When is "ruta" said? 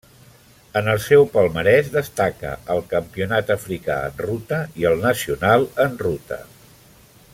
4.25-4.63, 6.07-6.41